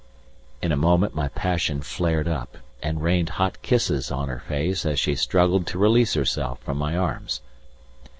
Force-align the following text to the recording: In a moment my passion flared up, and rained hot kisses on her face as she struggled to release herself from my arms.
In 0.63 0.71
a 0.71 0.75
moment 0.75 1.13
my 1.13 1.27
passion 1.27 1.81
flared 1.83 2.27
up, 2.27 2.57
and 2.81 3.03
rained 3.03 3.29
hot 3.37 3.61
kisses 3.61 4.09
on 4.11 4.29
her 4.29 4.39
face 4.39 4.83
as 4.83 4.99
she 4.99 5.13
struggled 5.13 5.67
to 5.67 5.77
release 5.77 6.15
herself 6.15 6.59
from 6.63 6.79
my 6.79 6.97
arms. 6.97 7.41